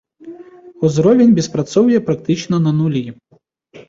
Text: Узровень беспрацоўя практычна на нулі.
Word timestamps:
Узровень 0.87 1.35
беспрацоўя 1.39 1.99
практычна 2.07 2.55
на 2.65 2.71
нулі. 2.79 3.03